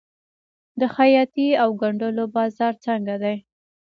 [0.79, 3.35] د خیاطۍ او ګنډلو بازار څنګه دی؟